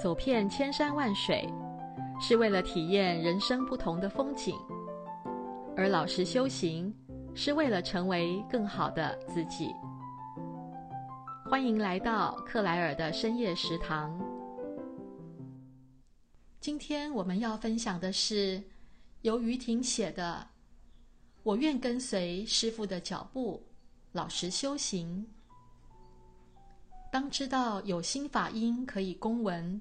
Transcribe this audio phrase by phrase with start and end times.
[0.00, 1.46] 走遍千山万水，
[2.18, 4.54] 是为了体验人生不同的风景；
[5.76, 6.90] 而老实修行，
[7.34, 9.74] 是为了成为更好的自己。
[11.44, 14.18] 欢迎来到克莱尔的深夜食堂。
[16.62, 18.62] 今天我们要分享的是
[19.20, 20.48] 由于婷写的
[21.42, 23.62] 《我愿跟随师父的脚步，
[24.12, 25.26] 老实修行》。
[27.12, 29.78] 当知道有心法音可以公闻。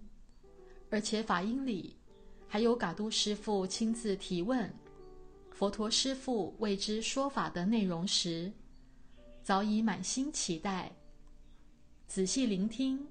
[0.89, 1.95] 而且法音里
[2.47, 4.73] 还有嘎都师父亲自提问，
[5.51, 8.51] 佛陀师父为之说法的内容时，
[9.43, 10.91] 早已满心期待，
[12.07, 13.07] 仔细聆听，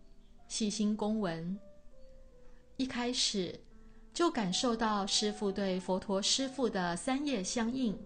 [0.48, 1.58] 细心公闻。
[2.76, 3.60] 一开始
[4.12, 7.96] 就感受到师父对佛陀师父的三业相应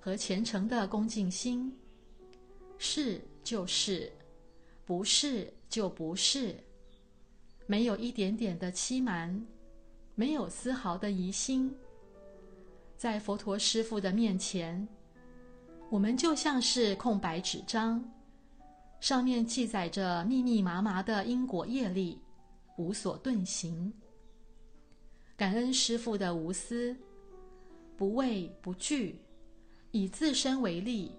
[0.00, 1.76] 和虔诚的恭敬心，
[2.78, 4.12] 是就是，
[4.84, 6.56] 不是就不是。
[7.70, 9.46] 没有一点点的欺瞒，
[10.14, 11.70] 没有丝毫的疑心，
[12.96, 14.88] 在佛陀师父的面前，
[15.90, 18.02] 我们就像是空白纸张，
[19.00, 22.18] 上面记载着密密麻麻的因果业力，
[22.78, 23.92] 无所遁形。
[25.36, 26.96] 感恩师父的无私，
[27.98, 29.20] 不畏不惧，
[29.90, 31.12] 以自身为例，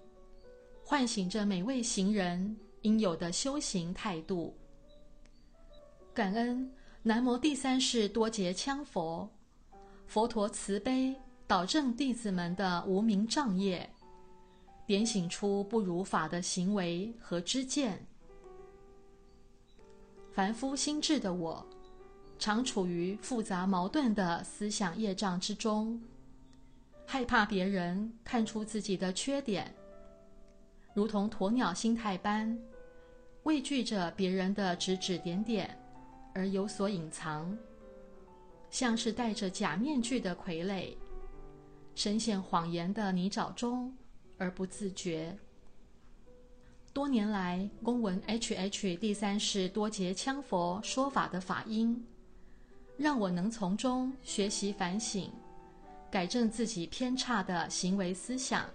[0.84, 4.52] 唤醒着每位行人应有的修行态度。
[6.20, 6.70] 感恩
[7.02, 9.26] 南无第三世多杰羌佛，
[10.06, 13.88] 佛陀慈悲导正弟子们的无明障业，
[14.84, 18.06] 点醒出不如法的行为和知见。
[20.30, 21.66] 凡夫心智的我，
[22.38, 25.98] 常处于复杂矛盾的思想业障之中，
[27.06, 29.74] 害怕别人看出自己的缺点，
[30.92, 32.58] 如同鸵鸟心态般，
[33.44, 35.74] 畏惧着别人的指指点点。
[36.34, 37.56] 而有所隐藏，
[38.70, 40.96] 像是戴着假面具的傀儡，
[41.94, 43.96] 深陷谎言的泥沼中
[44.38, 45.36] 而不自觉。
[46.92, 48.96] 多年来，公文 H.H.
[48.96, 52.04] 第三世多杰羌佛说法的法音，
[52.96, 55.30] 让我能从中学习反省，
[56.10, 58.68] 改正自己偏差的行为思想。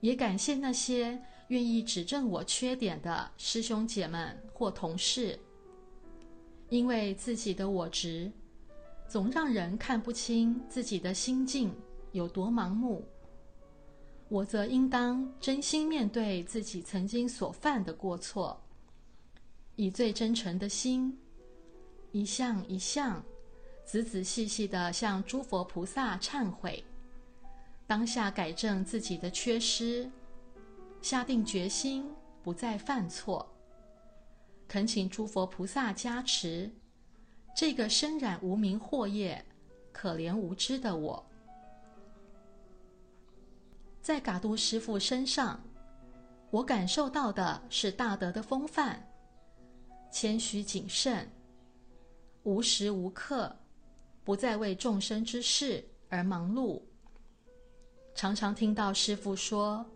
[0.00, 5.38] 也感谢那些愿意指正我缺点的师兄姐们或同事。
[6.68, 8.30] 因为自己的我执，
[9.08, 11.74] 总让人看不清自己的心境
[12.12, 13.04] 有多盲目。
[14.28, 18.60] 我则应当真心面对自己曾经所犯的过错，
[19.76, 21.16] 以最真诚的心，
[22.10, 23.24] 一项一项，
[23.84, 26.82] 仔仔细细地向诸佛菩萨忏悔，
[27.86, 30.10] 当下改正自己的缺失，
[31.00, 32.10] 下定决心
[32.42, 33.48] 不再犯错。
[34.68, 36.70] 恳请诸佛菩萨加持，
[37.54, 39.44] 这个身染无明惑业、
[39.92, 41.24] 可怜无知的我，
[44.02, 45.62] 在嘎都师父身上，
[46.50, 49.08] 我感受到的是大德的风范，
[50.10, 51.30] 谦虚谨慎，
[52.42, 53.56] 无时无刻
[54.24, 56.82] 不在为众生之事而忙碌。
[58.14, 59.86] 常常听到师父说：“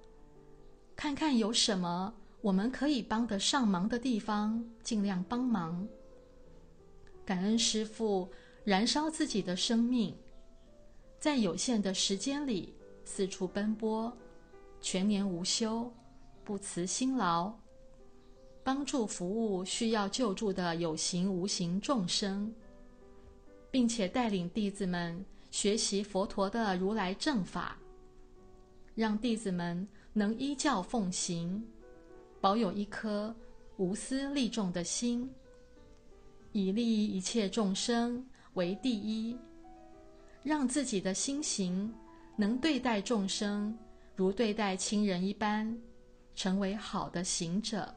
[0.94, 5.87] 看看有什么。”我们可以帮得上忙的地方，尽量帮忙。
[7.25, 8.31] 感恩师父
[8.65, 10.17] 燃烧自己的生命，
[11.19, 12.75] 在有限的时间里
[13.05, 14.17] 四处奔波，
[14.81, 15.93] 全年无休，
[16.43, 17.53] 不辞辛劳，
[18.65, 22.53] 帮助服务需要救助的有形无形众生，
[23.71, 27.77] 并且带领弟子们学习佛陀的如来正法，
[28.95, 31.62] 让弟子们能依教奉行。
[32.41, 33.34] 保有一颗
[33.77, 35.31] 无私利众的心，
[36.53, 39.37] 以利益一切众生为第一，
[40.43, 41.93] 让自己的心行
[42.37, 43.77] 能对待众生
[44.17, 45.79] 如对待亲人一般，
[46.34, 47.95] 成为好的行者。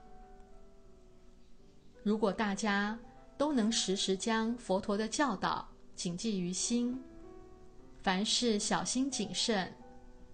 [2.03, 2.99] 如果大家
[3.37, 5.65] 都能时时将佛陀的教导
[5.95, 7.01] 谨记于心，
[8.01, 9.73] 凡事小心谨慎，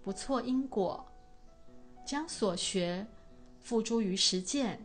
[0.01, 1.05] 不错因果，
[2.03, 3.05] 将所学。
[3.69, 4.83] 付诸于实践，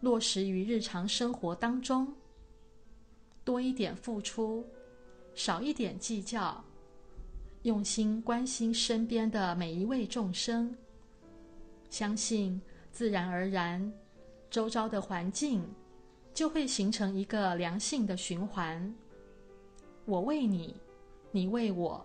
[0.00, 2.12] 落实于日常生活当中。
[3.44, 4.66] 多一点付出，
[5.36, 6.64] 少一点计较，
[7.62, 10.76] 用心关心身边的每一位众生，
[11.88, 12.60] 相信
[12.90, 13.92] 自然而然，
[14.50, 15.64] 周遭的环境
[16.34, 18.92] 就会形成一个良性的循环。
[20.04, 20.74] 我为你，
[21.30, 22.04] 你为我，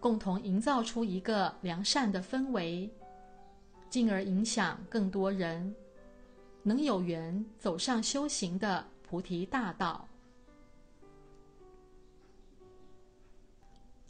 [0.00, 2.90] 共同营造出一个良善的氛围。
[3.96, 5.74] 进而影响更多人
[6.62, 10.06] 能有缘走上修行的菩提大道。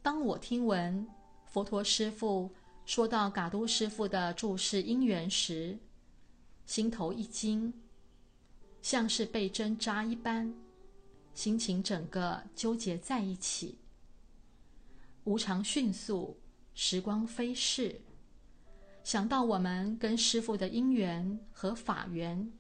[0.03, 1.07] 当我听闻
[1.45, 2.51] 佛陀师父
[2.85, 5.79] 说到嘎多师父的注释因缘时
[6.65, 7.73] 心头一惊
[8.83, 10.53] 像是被针扎一般
[11.33, 13.79] 心情整个纠结在一起。
[15.23, 16.37] 无常迅速
[16.75, 18.01] 时光飞逝
[19.07, 22.51] 想到我们跟师父的因缘和法缘，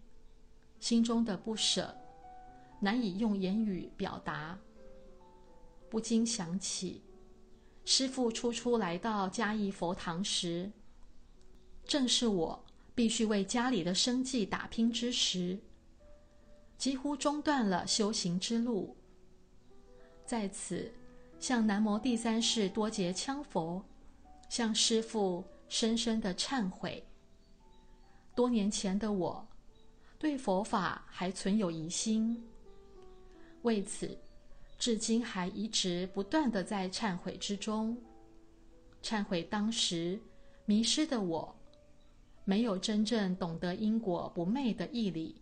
[0.79, 1.93] 心中的不舍，
[2.79, 4.57] 难以用言语表达。
[5.91, 7.03] 不禁想起，
[7.85, 10.71] 师父初初来到嘉义佛堂时，
[11.85, 12.65] 正是我
[12.95, 15.59] 必须为家里的生计打拼之时，
[16.79, 18.97] 几乎中断了修行之路。
[20.25, 20.93] 在此，
[21.41, 23.85] 向南摩第三世多杰羌佛，
[24.49, 27.03] 向师父深深的忏悔。
[28.35, 29.47] 多年前的我，
[30.19, 32.43] 对佛法还存有疑心，
[33.63, 34.17] 为此。
[34.79, 37.97] 至今还一直不断地在忏悔之中，
[39.03, 40.21] 忏悔当时
[40.67, 41.57] 迷失的我，
[42.45, 45.41] 没有真正懂得因果不昧的义理。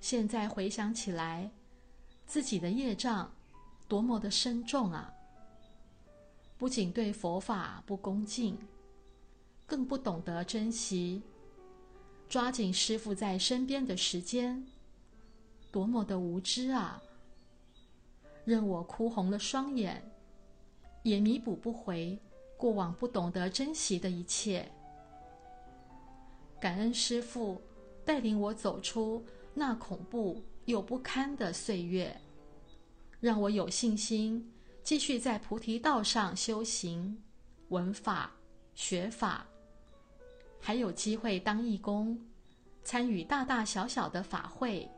[0.00, 1.50] 现在回想起来，
[2.26, 3.32] 自己的业障
[3.88, 5.10] 多么的深重啊！
[6.58, 8.58] 不仅对佛法不恭敬，
[9.64, 11.22] 更不懂得珍惜，
[12.28, 14.66] 抓紧师傅在身边的时间，
[15.70, 17.00] 多么的无知啊！
[18.44, 20.02] 任我哭红了双眼，
[21.04, 22.18] 也弥补不回
[22.56, 24.68] 过往不懂得珍惜的一切。
[26.58, 27.62] 感恩师傅
[28.04, 29.24] 带领我走出
[29.54, 32.20] 那恐怖又不堪的岁月，
[33.20, 34.52] 让我有信心
[34.88, 37.22] 继续在菩提道上修行、
[37.68, 38.32] 闻法、
[38.74, 39.46] 学法，
[40.58, 42.18] 还有机会当义工，
[42.82, 44.88] 参与大大小小的法会，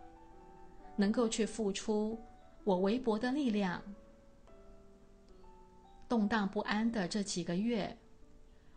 [0.95, 2.17] 能够去付出。
[2.63, 3.83] 我微薄的力量，
[6.09, 7.99] 动荡不安的这几个月，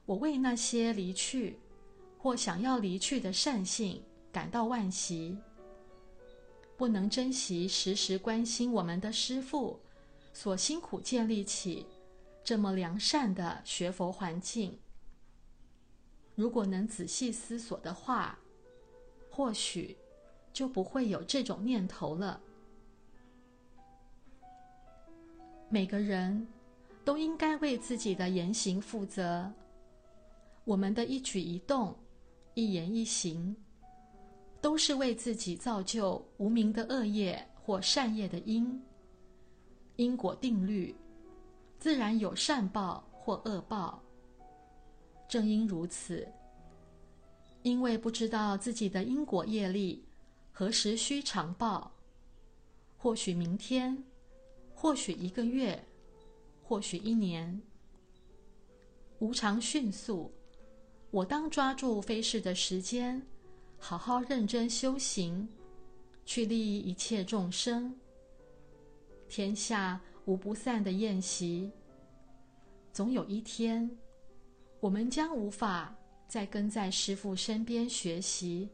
[0.07, 1.59] 我为那些离去
[2.17, 4.01] 或想要离去的善性
[4.31, 5.37] 感到惋惜。
[6.75, 9.79] 不能珍惜时时关心我们的师父
[10.33, 11.85] 所辛苦建立起
[12.43, 14.77] 这么良善的学佛环境。
[16.35, 18.39] 如果能仔细思索的话，
[19.29, 19.95] 或许
[20.51, 22.41] 就不会有这种念头了。
[25.69, 26.47] 每个人
[27.05, 29.51] 都应该为自己的言行负责。
[30.65, 31.95] 我们的一举一动、
[32.53, 33.55] 一言一行，
[34.61, 38.81] 都是为自己造就无名的恶业或善业的因。
[39.95, 40.95] 因果定律，
[41.79, 44.01] 自然有善报或恶报。
[45.27, 46.27] 正因如此，
[47.61, 50.03] 因为不知道自己的因果业力
[50.51, 51.91] 何时需偿报，
[52.97, 54.03] 或许明天。
[54.75, 55.81] 或许一个月，
[56.61, 57.61] 或许一年，
[59.19, 60.29] 无常迅速，
[61.09, 63.25] 我当抓住飞逝的时间，
[63.77, 65.47] 好好认真修行，
[66.25, 67.95] 去利益一切众生。
[69.35, 71.71] 天下无不散的宴席，
[72.91, 73.89] 总有一天，
[74.79, 75.95] 我们将无法
[76.27, 78.69] 再跟在师父身边学习，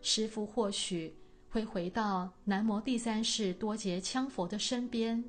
[0.00, 1.14] 师父或许。
[1.50, 5.22] 会回到南无第三世多杰羌佛的身边。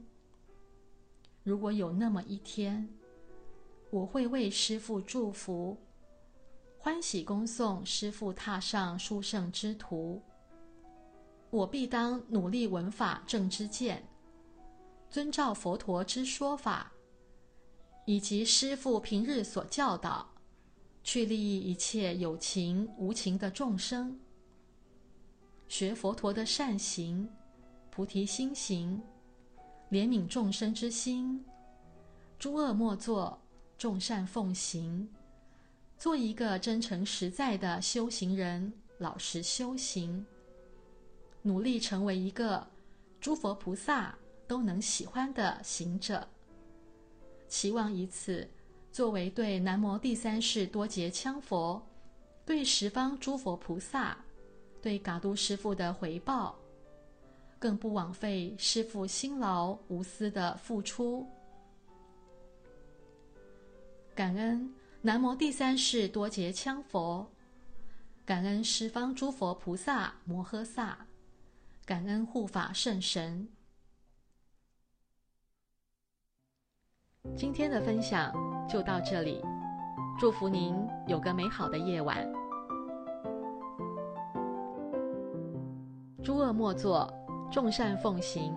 [1.43, 2.87] 如果有那么一天，
[3.89, 5.77] 我会为师父祝福，
[6.77, 10.21] 欢喜恭送师父踏上殊胜之途。
[11.49, 14.01] 我必当努力闻法正知见，
[15.13, 16.91] 遵照佛陀之说法，
[18.07, 20.27] 以及师父平日所教导，
[21.03, 24.19] 去利益一切有情无情的众生。
[25.67, 27.29] 学佛陀的善行、
[27.91, 28.99] 菩提心行、
[29.91, 31.45] 怜悯众生之心，
[32.39, 33.39] 诸恶莫作，
[33.77, 35.07] 众善奉行，
[35.95, 40.25] 做一个真诚实在的修行人，老实修行，
[41.43, 42.67] 努力成为一个
[43.21, 44.17] 诸佛菩萨
[44.53, 46.27] 都能喜欢的行者。
[47.47, 48.47] 期望以此
[48.91, 51.81] 作为对南无第三世多杰羌佛、
[52.45, 54.15] 对十方诸佛菩萨。
[54.79, 56.55] 对嘎都师父的回报，
[57.57, 61.27] 更不枉费师父辛劳无私的付出。
[64.13, 67.25] 感恩南无第三世多杰羌佛，
[68.23, 71.07] 感恩十方诸佛菩萨摩诃萨，
[71.85, 73.47] 感恩护法圣神。
[77.37, 78.33] 今天的分享
[78.67, 79.41] 就到这里，
[80.19, 80.75] 祝福您
[81.07, 82.17] 有个美好的夜晚。
[86.21, 87.11] 诸恶莫作，
[87.49, 88.53] 众善奉行，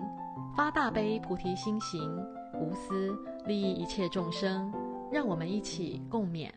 [0.55, 2.13] 发大悲菩提心行，
[2.59, 4.71] 无私，利益一切众生。
[5.09, 6.51] 让我们一起共勉。